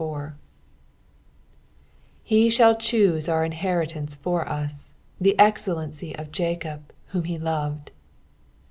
[0.01, 0.35] 4
[2.23, 7.91] He shall choose our inheritance for us, the excellency of Jacob whom he loved.